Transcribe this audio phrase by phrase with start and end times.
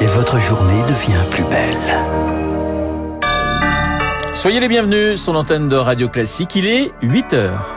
[0.00, 1.76] Et votre journée devient plus belle.
[4.34, 6.54] Soyez les bienvenus sur l'antenne de Radio Classique.
[6.56, 7.76] Il est 8 heures.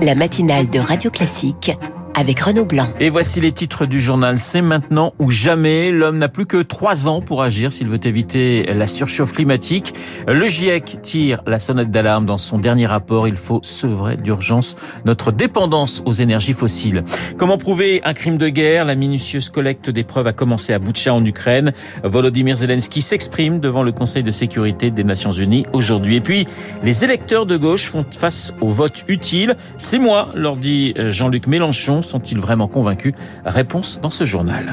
[0.00, 1.72] La matinale de Radio Classique
[2.14, 2.88] avec Renaud Blanc.
[3.00, 4.38] Et voici les titres du journal.
[4.38, 5.90] C'est maintenant ou jamais.
[5.90, 9.94] L'homme n'a plus que trois ans pour agir s'il veut éviter la surchauffe climatique.
[10.26, 13.28] Le GIEC tire la sonnette d'alarme dans son dernier rapport.
[13.28, 17.04] Il faut sevrer d'urgence notre dépendance aux énergies fossiles.
[17.36, 18.84] Comment prouver un crime de guerre?
[18.84, 21.72] La minutieuse collecte des preuves a commencé à Boutcha en Ukraine.
[22.04, 26.16] Volodymyr Zelensky s'exprime devant le Conseil de sécurité des Nations Unies aujourd'hui.
[26.16, 26.46] Et puis,
[26.82, 29.56] les électeurs de gauche font face au vote utile.
[29.78, 33.14] C'est moi, leur dit Jean-Luc Mélenchon sont-ils vraiment convaincus?
[33.44, 34.72] Réponse dans ce journal.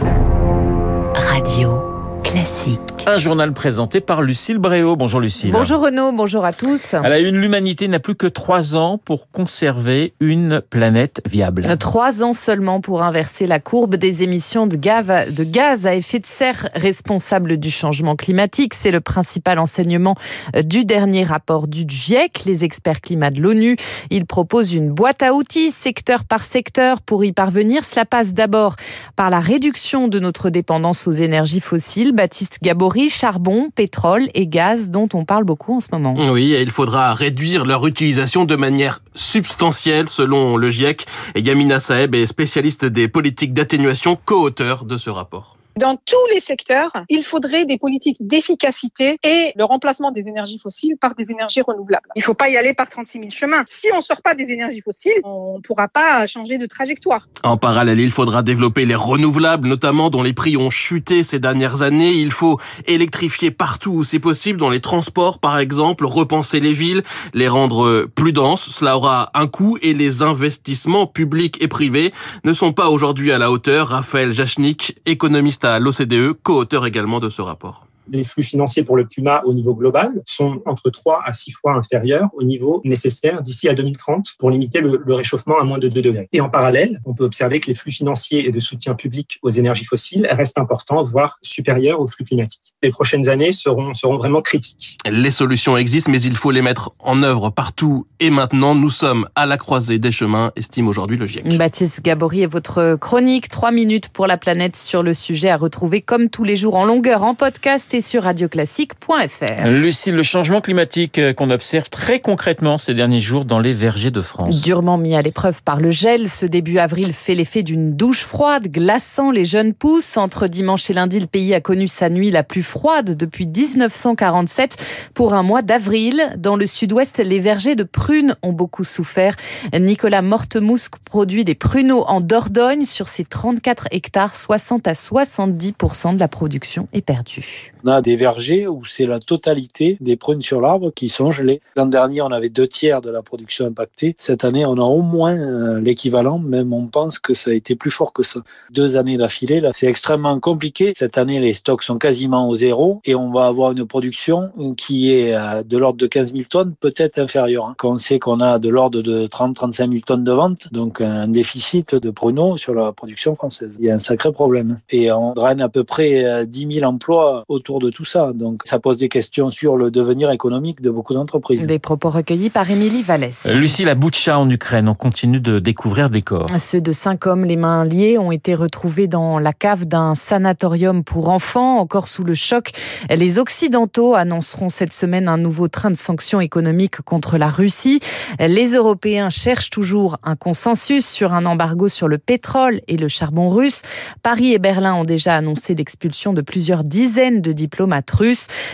[1.15, 1.98] Radio
[2.29, 2.79] classique.
[3.07, 4.95] Un journal présenté par Lucille Bréau.
[4.95, 5.51] Bonjour Lucille.
[5.51, 6.93] Bonjour Renaud, bonjour à tous.
[6.93, 11.65] À la une, l'humanité n'a plus que trois ans pour conserver une planète viable.
[11.79, 16.69] Trois ans seulement pour inverser la courbe des émissions de gaz à effet de serre
[16.75, 18.75] responsables du changement climatique.
[18.75, 20.15] C'est le principal enseignement
[20.63, 23.75] du dernier rapport du GIEC, les experts climat de l'ONU.
[24.11, 27.83] Ils proposent une boîte à outils secteur par secteur pour y parvenir.
[27.85, 28.75] Cela passe d'abord
[29.15, 32.13] par la réduction de notre dépendance aux énergies fossiles.
[32.19, 36.15] Baptiste Gabory, charbon, pétrole et gaz dont on parle beaucoup en ce moment.
[36.33, 41.05] Oui, et il faudra réduire leur utilisation de manière substantielle selon le GIEC.
[41.35, 45.58] Et Yamina Saeb est spécialiste des politiques d'atténuation, co-auteur de ce rapport.
[45.79, 50.97] Dans tous les secteurs, il faudrait des politiques d'efficacité et le remplacement des énergies fossiles
[50.99, 52.09] par des énergies renouvelables.
[52.17, 53.63] Il ne faut pas y aller par 36 000 chemins.
[53.65, 57.29] Si on ne sort pas des énergies fossiles, on ne pourra pas changer de trajectoire.
[57.45, 61.81] En parallèle, il faudra développer les renouvelables, notamment dont les prix ont chuté ces dernières
[61.81, 62.11] années.
[62.11, 67.03] Il faut électrifier partout où c'est possible, dans les transports par exemple, repenser les villes,
[67.33, 68.69] les rendre plus denses.
[68.69, 72.11] Cela aura un coût et les investissements publics et privés
[72.43, 73.87] ne sont pas aujourd'hui à la hauteur.
[73.87, 79.03] Raphaël Jachnik, économiste à l'OCDE, co-auteur également de ce rapport les flux financiers pour le
[79.05, 83.69] climat au niveau global sont entre 3 à 6 fois inférieurs au niveau nécessaire d'ici
[83.69, 86.29] à 2030 pour limiter le, réchauffement à moins de 2 degrés.
[86.31, 89.49] Et en parallèle, on peut observer que les flux financiers et de soutien public aux
[89.49, 92.73] énergies fossiles restent importants, voire supérieurs aux flux climatiques.
[92.83, 94.97] Les prochaines années seront, seront vraiment critiques.
[95.09, 98.75] Les solutions existent, mais il faut les mettre en œuvre partout et maintenant.
[98.75, 101.57] Nous sommes à la croisée des chemins, estime aujourd'hui le GIEC.
[101.57, 106.01] Baptiste Gabory et votre chronique 3 minutes pour la planète sur le sujet à retrouver
[106.01, 109.67] comme tous les jours en longueur en podcast et sur radioclassique.fr.
[109.67, 114.11] Lucie, le changement climatique euh, qu'on observe très concrètement ces derniers jours dans les vergers
[114.11, 114.61] de France.
[114.61, 118.67] Durement mis à l'épreuve par le gel, ce début avril fait l'effet d'une douche froide,
[118.67, 120.17] glaçant les jeunes pousses.
[120.17, 124.77] Entre dimanche et lundi, le pays a connu sa nuit la plus froide depuis 1947
[125.13, 126.33] pour un mois d'avril.
[126.37, 129.35] Dans le sud-ouest, les vergers de prunes ont beaucoup souffert.
[129.73, 132.85] Nicolas Mortemousque produit des pruneaux en Dordogne.
[132.85, 137.73] Sur ses 34 hectares, 60 à 70% de la production est perdue.
[137.89, 141.59] A des vergers où c'est la totalité des prunes sur l'arbre qui sont gelées.
[141.75, 144.15] L'an dernier, on avait deux tiers de la production impactée.
[144.17, 147.75] Cette année, on a au moins euh, l'équivalent, même on pense que ça a été
[147.75, 148.41] plus fort que ça.
[148.71, 150.93] Deux années d'affilée, là, c'est extrêmement compliqué.
[150.95, 155.13] Cette année, les stocks sont quasiment au zéro et on va avoir une production qui
[155.13, 157.65] est euh, de l'ordre de 15 000 tonnes, peut-être inférieure.
[157.65, 157.75] Hein.
[157.77, 161.27] Quand on sait qu'on a de l'ordre de 30-35 000 tonnes de vente, donc un
[161.27, 163.77] déficit de pruneaux sur la production française.
[163.79, 164.77] Il y a un sacré problème.
[164.89, 168.31] Et on draine à peu près 10 euh, 000 emplois autour de tout ça.
[168.33, 171.65] Donc ça pose des questions sur le devenir économique de beaucoup d'entreprises.
[171.65, 173.45] Des propos recueillis par Émilie Vallès.
[173.45, 176.47] Euh, Lucie, la Boutcha en Ukraine, on continue de découvrir des corps.
[176.57, 181.03] Ceux de cinq hommes, les mains liées, ont été retrouvés dans la cave d'un sanatorium
[181.03, 182.71] pour enfants, encore sous le choc.
[183.09, 187.99] Les Occidentaux annonceront cette semaine un nouveau train de sanctions économiques contre la Russie.
[188.39, 193.47] Les Européens cherchent toujours un consensus sur un embargo sur le pétrole et le charbon
[193.47, 193.81] russe.
[194.23, 197.51] Paris et Berlin ont déjà annoncé l'expulsion de plusieurs dizaines de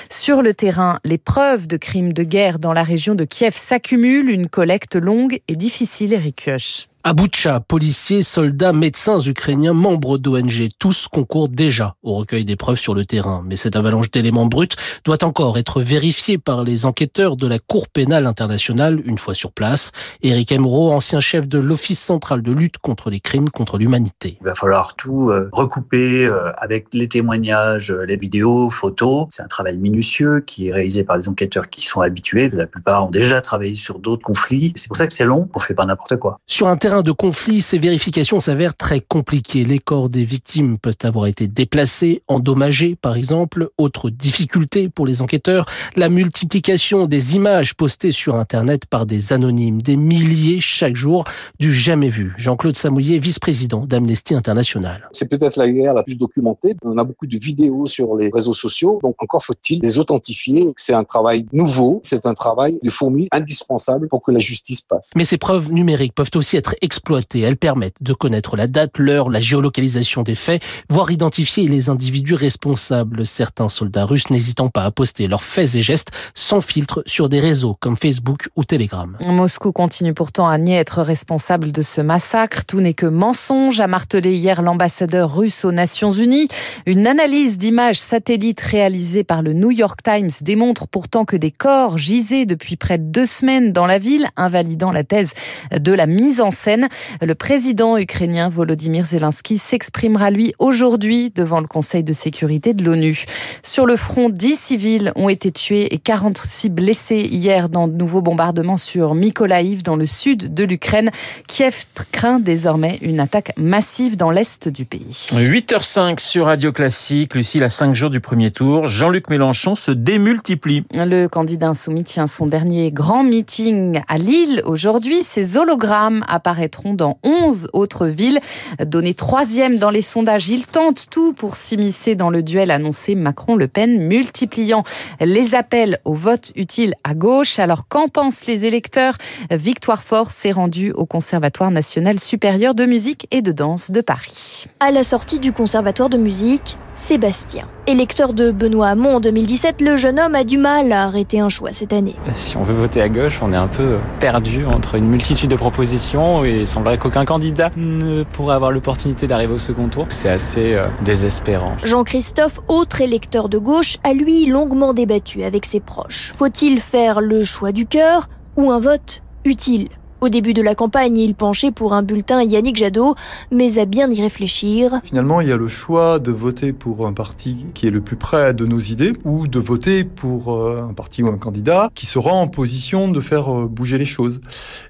[0.10, 4.30] Sur le terrain, les preuves de crimes de guerre dans la région de Kiev s'accumulent,
[4.30, 6.88] une collecte longue et difficile, Eric Kioch.
[7.08, 12.80] À Boutcha, policiers, soldats, médecins ukrainiens, membres d'ONG, tous concourent déjà au recueil des preuves
[12.80, 13.44] sur le terrain.
[13.46, 14.70] Mais cette avalanche d'éléments bruts
[15.04, 19.52] doit encore être vérifiée par les enquêteurs de la Cour pénale internationale une fois sur
[19.52, 19.92] place.
[20.24, 24.40] Éric Emeraud, ancien chef de l'Office central de lutte contre les crimes contre l'humanité.
[24.42, 29.28] Il va falloir tout euh, recouper euh, avec les témoignages, euh, les vidéos, photos.
[29.30, 32.50] C'est un travail minutieux qui est réalisé par des enquêteurs qui sont habitués.
[32.50, 34.74] La plupart ont déjà travaillé sur d'autres conflits.
[34.76, 35.48] C'est pour ça que c'est long.
[35.54, 36.40] On fait pas n'importe quoi.
[36.48, 39.66] Sur un terrain terrain de conflit, ces vérifications s'avèrent très compliquées.
[39.66, 43.70] Les corps des victimes peuvent avoir été déplacés, endommagés par exemple.
[43.78, 45.66] Autre difficulté pour les enquêteurs,
[45.98, 51.26] la multiplication des images postées sur Internet par des anonymes, des milliers chaque jour,
[51.60, 52.34] du jamais vu.
[52.38, 55.10] Jean-Claude Samouillet, vice-président d'Amnesty International.
[55.12, 56.76] C'est peut-être la guerre la plus documentée.
[56.84, 60.72] On a beaucoup de vidéos sur les réseaux sociaux, donc encore faut-il les authentifier.
[60.78, 65.10] C'est un travail nouveau, c'est un travail de fourmi indispensable pour que la justice passe.
[65.16, 67.42] Mais ces preuves numériques peuvent aussi être exploitées.
[67.42, 72.36] Elles permettent de connaître la date, l'heure, la géolocalisation des faits, voire identifier les individus
[72.36, 73.26] responsables.
[73.26, 77.40] Certains soldats russes n'hésitant pas à poster leurs faits et gestes sans filtre sur des
[77.40, 79.18] réseaux comme Facebook ou Telegram.
[79.28, 82.66] Moscou continue pourtant à nier être responsable de ce massacre.
[82.66, 86.48] Tout n'est que mensonge, a martelé hier l'ambassadeur russe aux Nations Unies.
[86.86, 91.98] Une analyse d'images satellites réalisée par le New York Times démontre pourtant que des corps
[91.98, 95.34] gisaient depuis près de deux semaines dans la ville, invalidant la thèse
[95.76, 96.65] de la mise en scène.
[96.68, 103.26] Le président ukrainien Volodymyr Zelensky s'exprimera lui aujourd'hui devant le Conseil de sécurité de l'ONU.
[103.64, 108.22] Sur le front, 10 civils ont été tués et 46 blessés hier dans de nouveaux
[108.22, 111.12] bombardements sur Mykolaiv dans le sud de l'Ukraine.
[111.48, 115.30] Kiev craint désormais une attaque massive dans l'est du pays.
[115.34, 117.36] 8h05 sur Radio Classique.
[117.36, 120.84] Lucille, à 5 jours du premier tour, Jean-Luc Mélenchon se démultiplie.
[120.94, 125.24] Le candidat insoumis tient son dernier grand meeting à Lille aujourd'hui.
[125.24, 126.24] Ses hologrammes
[126.56, 128.40] apparaîtront dans 11 autres villes.
[128.80, 133.68] Donné troisième dans les sondages, il tente tout pour s'immiscer dans le duel annoncé Macron-Le
[133.68, 134.84] Pen, multipliant
[135.20, 137.60] les appels au vote utile à gauche.
[137.60, 139.18] Alors qu'en pensent les électeurs?
[139.52, 144.66] Victoire Force s'est rendue au Conservatoire national supérieur de musique et de danse de Paris.
[144.80, 147.68] À la sortie du Conservatoire de musique, Sébastien.
[147.88, 151.50] Électeur de Benoît Hamon en 2017, le jeune homme a du mal à arrêter un
[151.50, 152.16] choix cette année.
[152.34, 155.56] Si on veut voter à gauche, on est un peu perdu entre une multitude de
[155.58, 160.08] propositions et il semblerait qu'aucun candidat ne pourrait avoir l'opportunité d'arriver au second tour.
[160.10, 161.76] C'est assez euh, désespérant.
[161.84, 166.34] Jean-Christophe, autre électeur de gauche, a lui longuement débattu avec ses proches.
[166.36, 169.90] Faut-il faire le choix du cœur ou un vote utile?
[170.26, 173.14] Au début de la campagne, il penchait pour un bulletin Yannick Jadot,
[173.52, 175.00] mais à bien y réfléchir.
[175.04, 178.16] Finalement, il y a le choix de voter pour un parti qui est le plus
[178.16, 182.08] près de nos idées ou de voter pour euh, un parti ou un candidat qui
[182.08, 184.42] sera en position de faire euh, bouger les choses.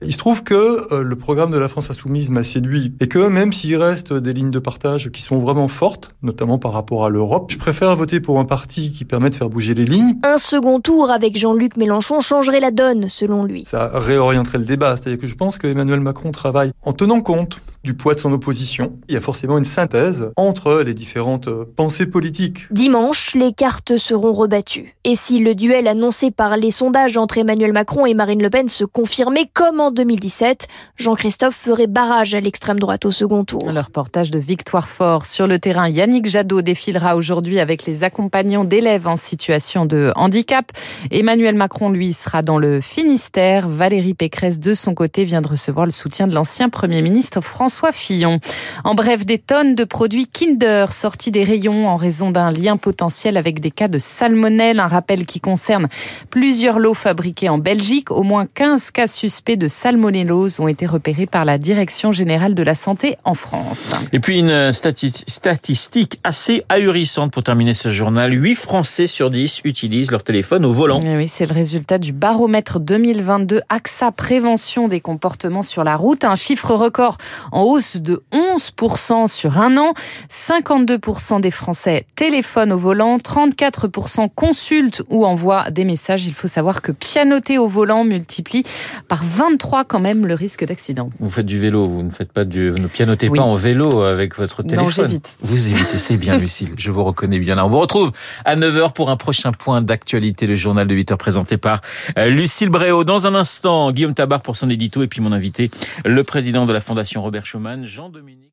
[0.02, 3.28] Il se trouve que euh, le programme de la France Insoumise m'a séduit et que
[3.28, 7.10] même s'il reste des lignes de partage qui sont vraiment fortes, notamment par rapport à
[7.10, 10.16] l'Europe, je préfère voter pour un parti qui permet de faire bouger les lignes.
[10.24, 13.66] Un second tour avec Jean-Luc Mélenchon changerait la donne, selon lui.
[13.66, 17.60] Ça réorienterait le débat, c'est-à-dire que je pense que Emmanuel Macron travaille en tenant compte
[17.84, 18.94] du poids de son opposition.
[19.08, 22.66] Il y a forcément une synthèse entre les différentes pensées politiques.
[22.72, 24.96] Dimanche, les cartes seront rebattues.
[25.04, 28.68] Et si le duel annoncé par les sondages entre Emmanuel Macron et Marine Le Pen
[28.68, 30.68] se confirmait comme en 2017,
[30.98, 33.62] Jean-Christophe ferait barrage à l'extrême droite au second tour.
[33.72, 35.88] Le reportage de Victoire Fort sur le terrain.
[35.88, 40.72] Yannick Jadot défilera aujourd'hui avec les accompagnants d'élèves en situation de handicap.
[41.12, 43.70] Emmanuel Macron, lui, sera dans le Finistère.
[43.70, 47.92] Valérie Pécresse, de son côté, vient de recevoir le soutien de l'ancien Premier ministre François
[47.92, 48.40] Fillon.
[48.84, 53.38] En bref, des tonnes de produits Kinder sortis des rayons en raison d'un lien potentiel
[53.38, 54.80] avec des cas de salmonelle.
[54.80, 55.88] Un rappel qui concerne
[56.30, 58.12] plusieurs lots fabriqués en Belgique.
[58.12, 62.64] Au moins 15 cas suspects de salmonellose ont été repérés par la Direction générale de
[62.64, 63.94] la santé en France.
[64.12, 68.34] Et puis une statistique assez ahurissante pour terminer ce journal.
[68.34, 71.00] 8 Français sur 10 utilisent leur téléphone au volant.
[71.02, 76.24] Et oui, c'est le résultat du baromètre 2022 AXA Prévention des comportements sur la route.
[76.24, 77.18] Un chiffre record
[77.52, 79.94] en hausse de 11% sur un an.
[80.30, 86.26] 52% des Français téléphonent au volant, 34% consultent ou envoient des messages.
[86.26, 88.64] Il faut savoir que pianoter au volant multiplie
[89.08, 91.10] par 23 quand même le risque d'accident.
[91.20, 93.38] Vous faites du vélo, vous ne faites pas du, ne pianotez oui.
[93.38, 95.10] pas en vélo avec votre téléphone.
[95.12, 95.20] Non.
[95.42, 97.66] Vous évitez, c'est bien Lucille, je vous reconnais bien là.
[97.66, 98.12] On vous retrouve
[98.44, 101.82] à 9h pour un prochain point d'actualité, le journal de 8h présenté par
[102.18, 103.04] euh, Lucille Bréau.
[103.04, 104.70] Dans un instant, Guillaume Tabar pour son
[105.04, 105.72] et puis mon invité,
[106.06, 108.46] le président de la Fondation Robert Schuman, Jean-Dominique.